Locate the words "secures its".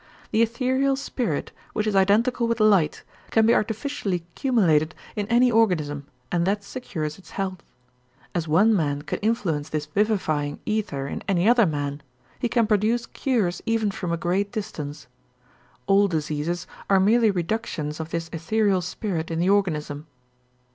6.63-7.29